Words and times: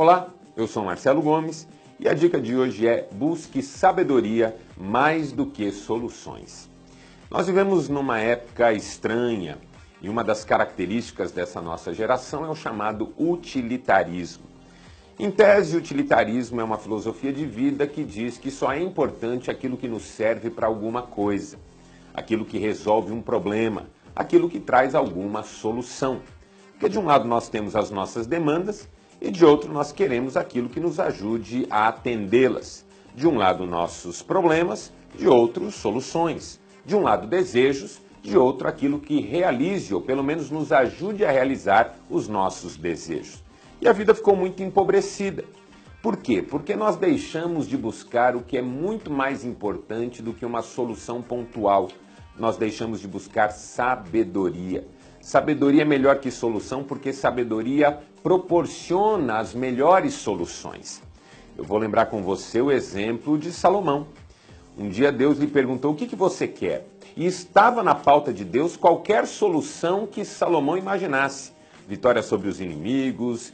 Olá, 0.00 0.28
eu 0.56 0.68
sou 0.68 0.84
Marcelo 0.84 1.20
Gomes 1.20 1.66
e 1.98 2.08
a 2.08 2.14
dica 2.14 2.40
de 2.40 2.54
hoje 2.54 2.86
é 2.86 3.08
busque 3.10 3.60
sabedoria 3.60 4.54
mais 4.76 5.32
do 5.32 5.44
que 5.44 5.72
soluções. 5.72 6.70
Nós 7.28 7.48
vivemos 7.48 7.88
numa 7.88 8.20
época 8.20 8.72
estranha 8.72 9.58
e 10.00 10.08
uma 10.08 10.22
das 10.22 10.44
características 10.44 11.32
dessa 11.32 11.60
nossa 11.60 11.92
geração 11.92 12.44
é 12.44 12.48
o 12.48 12.54
chamado 12.54 13.12
utilitarismo. 13.18 14.44
Em 15.18 15.32
tese, 15.32 15.76
utilitarismo 15.76 16.60
é 16.60 16.64
uma 16.64 16.78
filosofia 16.78 17.32
de 17.32 17.44
vida 17.44 17.84
que 17.84 18.04
diz 18.04 18.38
que 18.38 18.52
só 18.52 18.72
é 18.72 18.80
importante 18.80 19.50
aquilo 19.50 19.76
que 19.76 19.88
nos 19.88 20.04
serve 20.04 20.48
para 20.48 20.68
alguma 20.68 21.02
coisa, 21.02 21.58
aquilo 22.14 22.44
que 22.44 22.56
resolve 22.56 23.12
um 23.12 23.20
problema, 23.20 23.88
aquilo 24.14 24.48
que 24.48 24.60
traz 24.60 24.94
alguma 24.94 25.42
solução. 25.42 26.20
Porque 26.70 26.88
de 26.88 27.00
um 27.00 27.04
lado 27.06 27.26
nós 27.26 27.48
temos 27.48 27.74
as 27.74 27.90
nossas 27.90 28.28
demandas 28.28 28.88
e 29.20 29.30
de 29.30 29.44
outro 29.44 29.72
nós 29.72 29.90
queremos 29.90 30.36
aquilo 30.36 30.68
que 30.68 30.80
nos 30.80 31.00
ajude 31.00 31.66
a 31.70 31.88
atendê-las. 31.88 32.86
De 33.14 33.26
um 33.26 33.36
lado 33.36 33.66
nossos 33.66 34.22
problemas, 34.22 34.92
de 35.16 35.26
outro 35.26 35.70
soluções. 35.72 36.60
De 36.86 36.94
um 36.94 37.02
lado 37.02 37.26
desejos, 37.26 38.00
de 38.22 38.38
outro 38.38 38.68
aquilo 38.68 39.00
que 39.00 39.20
realize 39.20 39.92
ou 39.92 40.00
pelo 40.00 40.22
menos 40.22 40.50
nos 40.50 40.70
ajude 40.70 41.24
a 41.24 41.30
realizar 41.30 41.96
os 42.08 42.28
nossos 42.28 42.76
desejos. 42.76 43.42
E 43.80 43.88
a 43.88 43.92
vida 43.92 44.14
ficou 44.14 44.36
muito 44.36 44.62
empobrecida. 44.62 45.44
Por 46.00 46.16
quê? 46.16 46.40
Porque 46.40 46.76
nós 46.76 46.96
deixamos 46.96 47.66
de 47.66 47.76
buscar 47.76 48.36
o 48.36 48.42
que 48.42 48.56
é 48.56 48.62
muito 48.62 49.10
mais 49.10 49.44
importante 49.44 50.22
do 50.22 50.32
que 50.32 50.46
uma 50.46 50.62
solução 50.62 51.20
pontual. 51.20 51.88
Nós 52.38 52.56
deixamos 52.56 53.00
de 53.00 53.08
buscar 53.08 53.50
sabedoria. 53.50 54.86
Sabedoria 55.28 55.82
é 55.82 55.84
melhor 55.84 56.20
que 56.20 56.30
solução 56.30 56.82
porque 56.82 57.12
sabedoria 57.12 57.98
proporciona 58.22 59.36
as 59.36 59.52
melhores 59.52 60.14
soluções. 60.14 61.02
Eu 61.54 61.64
vou 61.64 61.76
lembrar 61.76 62.06
com 62.06 62.22
você 62.22 62.62
o 62.62 62.72
exemplo 62.72 63.36
de 63.36 63.52
Salomão. 63.52 64.06
Um 64.78 64.88
dia 64.88 65.12
Deus 65.12 65.36
lhe 65.36 65.46
perguntou: 65.46 65.92
O 65.92 65.94
que, 65.94 66.06
que 66.06 66.16
você 66.16 66.48
quer? 66.48 66.88
E 67.14 67.26
estava 67.26 67.82
na 67.82 67.94
pauta 67.94 68.32
de 68.32 68.42
Deus 68.42 68.74
qualquer 68.74 69.26
solução 69.26 70.06
que 70.06 70.24
Salomão 70.24 70.78
imaginasse: 70.78 71.52
vitória 71.86 72.22
sobre 72.22 72.48
os 72.48 72.58
inimigos, 72.58 73.52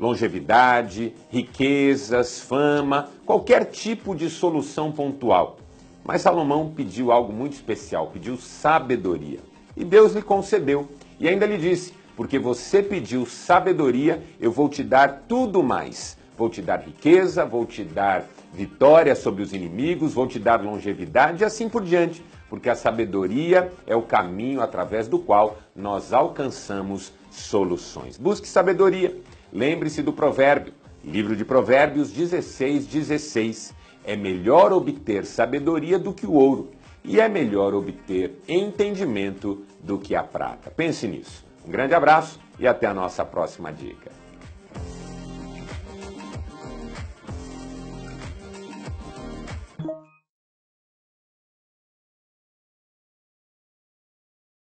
longevidade, 0.00 1.14
riquezas, 1.30 2.40
fama, 2.40 3.10
qualquer 3.24 3.66
tipo 3.66 4.12
de 4.12 4.28
solução 4.28 4.90
pontual. 4.90 5.56
Mas 6.04 6.22
Salomão 6.22 6.72
pediu 6.74 7.12
algo 7.12 7.32
muito 7.32 7.52
especial, 7.52 8.08
pediu 8.08 8.36
sabedoria. 8.36 9.51
E 9.76 9.84
Deus 9.84 10.12
lhe 10.12 10.22
concedeu. 10.22 10.88
E 11.18 11.28
ainda 11.28 11.46
lhe 11.46 11.58
disse: 11.58 11.92
Porque 12.16 12.38
você 12.38 12.82
pediu 12.82 13.24
sabedoria, 13.26 14.22
eu 14.40 14.50
vou 14.50 14.68
te 14.68 14.82
dar 14.82 15.24
tudo 15.28 15.62
mais. 15.62 16.16
Vou 16.36 16.48
te 16.48 16.62
dar 16.62 16.80
riqueza, 16.80 17.44
vou 17.44 17.64
te 17.64 17.84
dar 17.84 18.26
vitória 18.52 19.14
sobre 19.14 19.42
os 19.42 19.52
inimigos, 19.52 20.14
vou 20.14 20.26
te 20.26 20.38
dar 20.38 20.62
longevidade 20.62 21.42
e 21.42 21.44
assim 21.44 21.68
por 21.68 21.82
diante. 21.82 22.22
Porque 22.48 22.68
a 22.68 22.74
sabedoria 22.74 23.72
é 23.86 23.96
o 23.96 24.02
caminho 24.02 24.60
através 24.60 25.08
do 25.08 25.18
qual 25.18 25.58
nós 25.74 26.12
alcançamos 26.12 27.12
soluções. 27.30 28.18
Busque 28.18 28.46
sabedoria. 28.46 29.16
Lembre-se 29.52 30.02
do 30.02 30.12
provérbio, 30.12 30.74
livro 31.04 31.34
de 31.34 31.44
Provérbios 31.44 32.10
16, 32.10 32.86
16. 32.86 33.74
É 34.04 34.16
melhor 34.16 34.72
obter 34.72 35.24
sabedoria 35.24 35.98
do 35.98 36.12
que 36.12 36.26
o 36.26 36.32
ouro, 36.32 36.70
e 37.04 37.20
é 37.20 37.28
melhor 37.28 37.74
obter 37.74 38.40
entendimento 38.48 39.64
do 39.82 39.98
que 39.98 40.14
a 40.14 40.22
prata. 40.22 40.70
Pense 40.70 41.06
nisso. 41.06 41.44
Um 41.66 41.70
grande 41.70 41.94
abraço 41.94 42.40
e 42.58 42.66
até 42.66 42.86
a 42.86 42.94
nossa 42.94 43.24
próxima 43.24 43.72
dica. 43.72 44.21